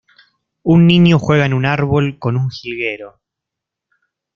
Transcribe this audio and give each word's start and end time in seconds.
Un 0.63 0.87
niño 0.87 1.19
juega 1.19 1.45
en 1.45 1.53
un 1.53 1.67
árbol 1.67 2.17
con 2.17 2.35
un 2.35 2.49
jilguero. 2.49 3.19